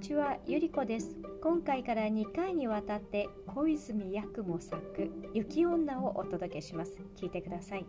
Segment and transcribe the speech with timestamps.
[0.00, 1.14] ちはゆりこです。
[1.42, 4.80] 今回から2回にわたって小泉八雲作
[5.34, 6.96] 雪女をお届けします。
[7.18, 7.84] 聞いてください。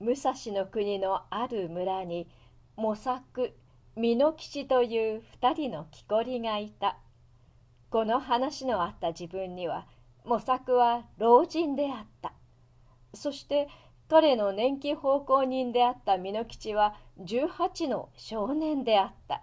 [0.00, 2.28] 武蔵の国のある村に
[2.76, 3.54] 模索
[3.96, 6.98] 美濃吉という二人の木こりがいた。
[7.88, 9.86] この話のあった自分には
[10.26, 12.34] 模索は老人であった。
[13.14, 13.68] そして
[14.08, 19.42] 彼の年季奉公人であった美濃吉は18の少年であった。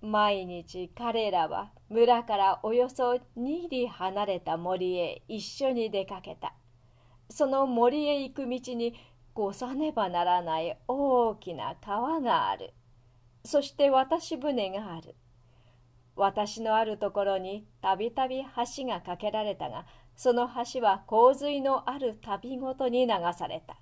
[0.00, 6.54] 毎日彼らは村からおよそ2里離れた森へ一緒に出かけた。
[7.28, 8.94] その森へ行く道に
[9.38, 12.72] 越さねばならない大きな川がある。
[13.44, 15.14] そして渡し船がある。
[16.16, 23.76] 私のあるところにたびたび橋が架けられたがその橋は洪水のある旅ごとに流された。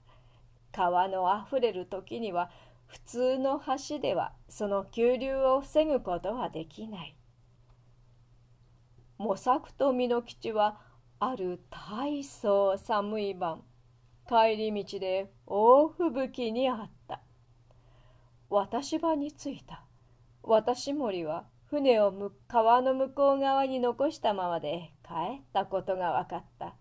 [0.73, 2.51] 川のあふれる時には
[2.87, 7.17] 普通の橋ではその急流を防ぐことはできない。
[9.17, 10.81] 模索と美濃吉は
[11.21, 13.63] ある大層寒い晩
[14.29, 17.21] 帰り道で大吹雪にあった。
[18.51, 19.85] 私場に着いた。
[20.43, 26.77] 私森は船を川の向こう側に残したままで帰ったことが分かった。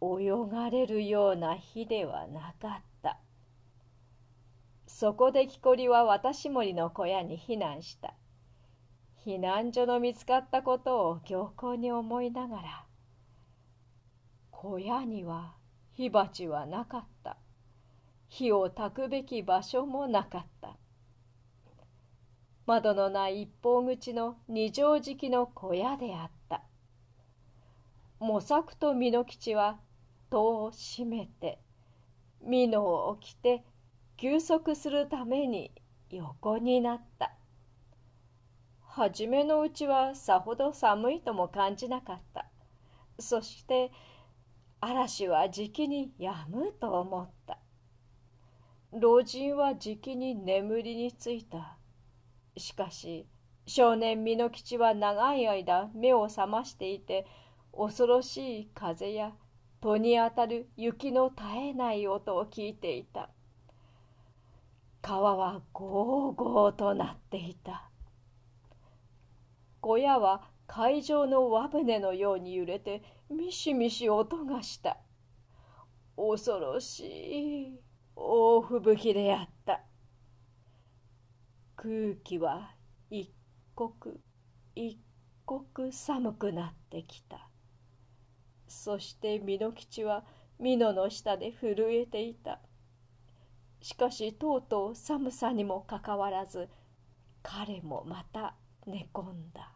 [0.00, 3.20] 泳がれるような日ではなかった。
[4.86, 8.14] そこで木こりは私森の小屋に避難した。
[9.26, 12.86] 避難所の見つかったことを強行に思いながら
[14.50, 15.56] 小屋には
[15.92, 17.36] 火鉢はなかった。
[18.28, 20.78] 火を焚くべき場所もなかった。
[22.66, 26.62] 窓のない一方口の二畳敷きの小屋であった。
[28.18, 29.80] 模索と美濃吉は
[30.30, 31.58] 戸を閉めて
[32.42, 33.64] 美濃を着て
[34.16, 35.72] 休息するために
[36.10, 37.34] 横になった。
[38.82, 42.46] 初めのうちはさほど寒いとも感じなかった。
[43.18, 43.90] そして
[44.80, 47.58] 嵐はじきにやむと思った。
[48.92, 51.79] 老人はじきに眠りについた。
[52.56, 53.26] しかし
[53.66, 57.26] 少年美濃吉は長い間目を覚ましていて
[57.72, 59.32] 恐ろしい風や
[59.80, 63.30] 戸に当たる雪の絶えない音を聞いていた。
[65.00, 67.90] 川はゴーゴーとなっていた。
[69.80, 74.98] 小屋は海上の輪船のように揺れてミシミシ音がした。
[76.16, 77.80] 恐ろしい
[78.14, 79.80] 大吹雪であった。
[81.82, 82.74] 空気は
[83.08, 83.32] 一
[83.74, 84.20] 刻
[84.74, 84.98] 一
[85.46, 87.48] 刻寒くなってきた。
[88.68, 90.22] そして美濃吉は
[90.60, 92.60] 美濃の下で震えていた。
[93.80, 96.68] しかしとうとう寒さにもかかわらず
[97.42, 99.72] 彼もまた寝込んだ。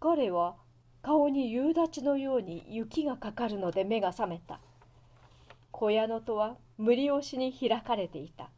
[0.00, 0.56] 彼は
[1.00, 4.60] 顔に夕立のように雪がかかるので目が覚めた。
[5.70, 8.50] 小屋の戸は無理押しに開かれていた。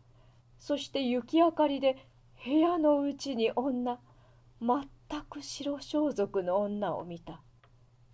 [0.60, 2.06] そして雪明かりで
[2.44, 3.98] 部屋のうちに女
[4.60, 7.42] 全く白装束の女を見た。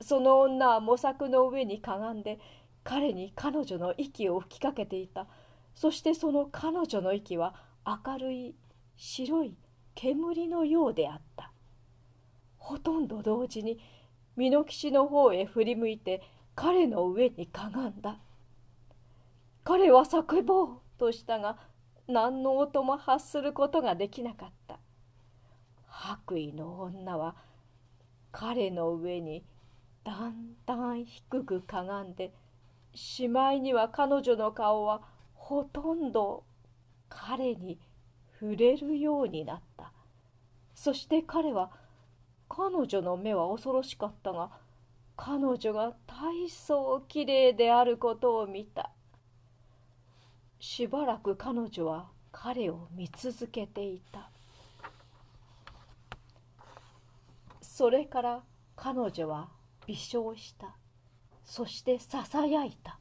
[0.01, 2.39] その女は模索の上にかがんで
[2.85, 5.27] 彼に彼女の息を吹きかけていた。
[5.75, 7.55] そしてその彼女の息は
[7.87, 8.55] 明るい
[8.97, 9.59] 白い
[9.95, 11.53] 煙のようであった。
[12.57, 13.79] ほとんど同時に
[14.39, 16.23] 美濃吉の方へ振り向いて
[16.55, 18.19] 彼の上にかがんだ。
[19.69, 21.59] 彼は叫ぼうとしたが
[22.07, 24.79] 何の音も発することができなかった。
[25.87, 27.37] 白衣の女は
[28.33, 29.45] 彼の上に
[30.05, 32.33] だんだん低くかがんで
[32.95, 35.03] しまいには彼女の顔は
[35.35, 36.45] ほとんど
[37.11, 37.79] 彼に
[38.41, 39.93] 触れるようになった。
[40.75, 41.71] そして彼は
[42.49, 44.49] 彼女の目は恐ろしかったが
[45.15, 48.93] 彼女が大層きれいであることを見た。
[50.61, 54.31] しばらく彼女は彼を見続けていた。
[57.61, 58.43] それから
[58.77, 59.49] 彼女は
[59.87, 60.77] 微笑した。
[61.45, 62.99] そしてささやいた。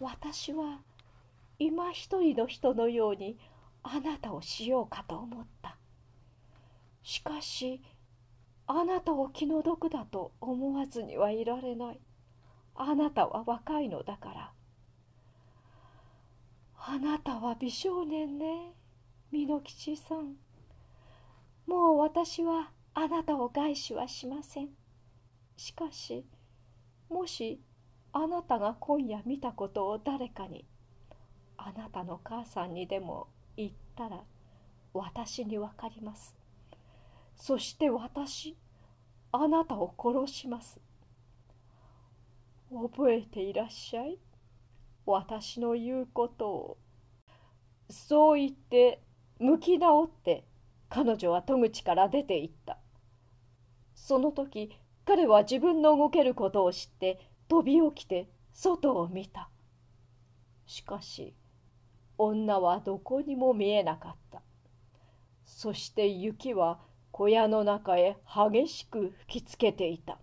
[0.00, 0.80] 私は
[1.58, 3.38] 今一人の人のように
[3.82, 5.76] あなたをしようかと思った。
[7.02, 7.80] しかし
[8.66, 12.00] あなたを気の毒だと思わずにはいられない。
[12.74, 14.52] あなたは若いのだから
[16.86, 18.74] あなたは美少年ね。
[19.32, 20.34] 美濃吉さん。
[21.66, 24.68] もう私はあなたを害しはしません。
[25.56, 26.26] しかし
[27.08, 27.58] もし
[28.12, 30.66] あなたが今夜見たことを誰かに
[31.56, 34.20] あなたの母さんにでも言ったら
[34.92, 36.36] 私に分かります。
[37.34, 38.58] そして私
[39.32, 40.78] あなたを殺します。
[42.70, 44.18] 覚えていらっしゃい。
[45.06, 46.78] 私の言うことを
[47.90, 49.02] そう言って
[49.38, 50.44] 向き直って
[50.88, 52.78] 彼女は戸口から出て行った。
[53.94, 54.70] その時
[55.04, 59.50] 彼は自分の動けることを知って飛び起きて外を見た。
[60.66, 61.34] しかし
[62.16, 64.42] 女はどこにも見えなかった。
[65.44, 66.78] そして雪は
[67.10, 70.18] 小屋の中へ激しく吹きつけていた。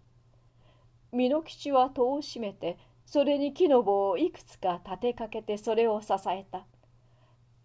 [1.14, 2.78] 美濃吉は戸を閉めて
[3.12, 6.66] それに木の棒をいくつか立てかけてそれを支えた。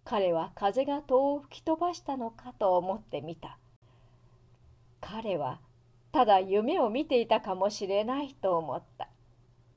[0.03, 3.57] 彼は風が戸を吹き飛ばしたのかと思ってみた。
[4.99, 5.61] 彼は
[6.11, 9.07] ただ夢を見ていたかもしれないと思った。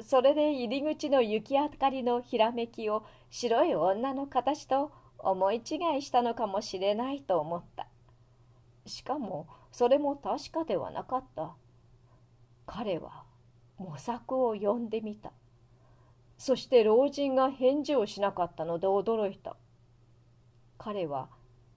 [0.03, 7.87] それで入り口の雪明かりのひらめきを白い女の形と思い違いしたのかもしれないと思った。
[8.87, 11.55] しかもそれも確かではなかった。
[12.67, 13.23] 彼は
[13.79, 15.31] 模索を呼んでみた。
[16.41, 19.59] そして老人が返事をしなかったので驚いた。
[20.79, 21.29] 彼は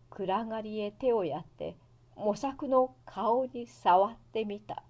[0.10, 1.75] 暗がりへ手をやって
[2.15, 4.86] 模索の顔に触ってみた。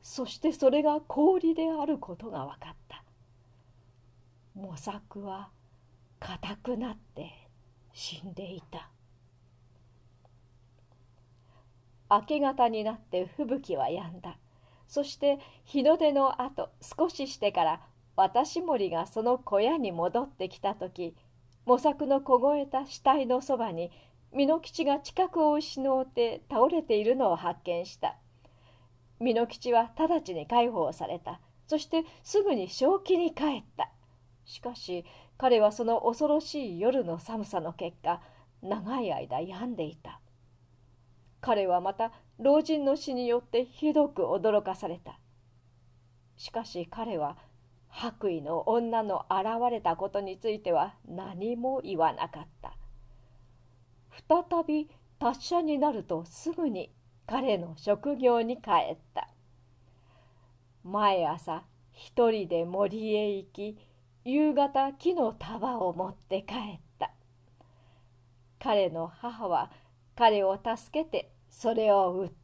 [0.00, 3.04] そしてそれが氷であることが分かった。
[4.54, 5.50] 模索は
[6.18, 7.30] 硬くなって
[7.92, 8.88] 死んでいた。
[12.10, 14.38] 明け方になって吹雪は止んだ。
[14.88, 17.80] そして日の出のあと少ししてから
[18.16, 21.14] 私森がその小屋に戻ってきた時
[21.66, 23.90] 模索の凍えた死体のそばに
[24.36, 28.16] 美濃吉が近くを失うて倒れているのを発見した。
[29.20, 31.40] 美濃吉は直ちに解放された。
[31.68, 33.90] そしてすぐに正気に帰った。
[34.44, 35.04] しかし
[35.38, 38.20] 彼はその恐ろしい夜の寒さの結果
[38.62, 40.20] 長い間病んでいた。
[41.40, 45.18] 彼はまた老人の死によってひどく驚かされた。
[46.36, 47.36] しかし彼は
[47.96, 52.76] 白衣の女の現れたことについては何も言わなかった。
[54.28, 56.92] 再び達者になるとすぐに
[57.26, 59.30] 彼の職業に帰った。
[60.82, 61.62] 毎朝
[61.92, 63.78] 一人で森へ行き
[64.24, 67.12] 夕方木の束を持って帰った。
[68.58, 69.70] 彼の母は
[70.16, 72.43] 彼を助けてそれを売った。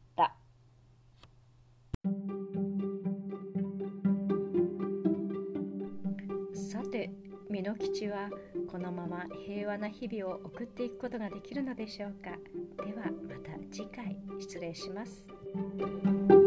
[6.90, 7.10] て
[7.50, 8.28] 美濃吉は
[8.70, 12.31] このまま平和な日々を送っていくことができるのでしょうか
[12.84, 16.39] ではまた次回失礼します。